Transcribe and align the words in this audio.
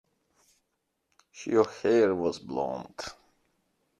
Her 1.45 1.63
hair 1.63 2.15
was 2.15 2.39
blonde. 2.39 3.01